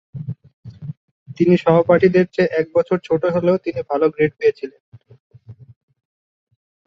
[1.37, 4.81] তিনি সহপাঠীদের চেয়ে এক বছর ছোট হলেও তিনি ভাল গ্রেড পেয়েছিলেন।